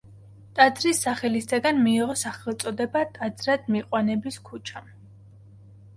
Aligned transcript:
ტაძრის 0.59 1.01
სახელისაგან 1.07 1.83
მიიღო 1.83 2.15
სახელწოდება 2.23 3.03
ტაძრად 3.19 3.69
მიყვანების 3.77 4.41
ქუჩამ. 4.49 4.93